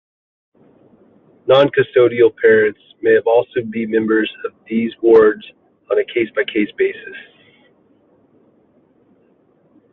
[1.45, 5.45] Non-custodial parents may also be members of these wards
[5.91, 7.15] on a case-by-case basis.